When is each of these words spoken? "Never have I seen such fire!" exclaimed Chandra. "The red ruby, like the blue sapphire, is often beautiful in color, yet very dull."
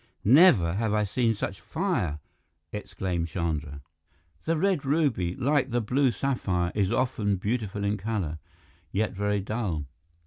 "Never 0.25 0.73
have 0.73 0.95
I 0.95 1.03
seen 1.03 1.35
such 1.35 1.61
fire!" 1.61 2.17
exclaimed 2.73 3.27
Chandra. 3.27 3.81
"The 4.45 4.57
red 4.57 4.83
ruby, 4.83 5.35
like 5.35 5.69
the 5.69 5.79
blue 5.79 6.09
sapphire, 6.09 6.71
is 6.73 6.91
often 6.91 7.35
beautiful 7.35 7.83
in 7.83 7.97
color, 7.97 8.39
yet 8.91 9.13
very 9.13 9.41
dull." 9.41 9.85